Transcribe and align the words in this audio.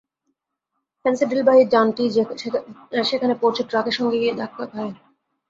ফেনসিডিলবাহী 1.05 1.63
যানটি 1.73 2.03
সেখানে 3.03 3.33
পৌঁছে 3.41 3.61
ট্রাকের 3.69 3.95
সঙ্গে 3.97 4.17
গিয়ে 4.21 4.37
ধাক্কা 4.39 4.65
খায়। 4.65 4.93